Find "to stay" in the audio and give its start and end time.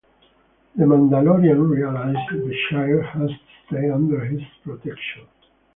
3.29-3.87